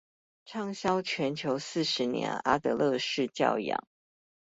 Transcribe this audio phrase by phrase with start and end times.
[0.47, 3.79] 暢銷全球四十年阿德勒式教養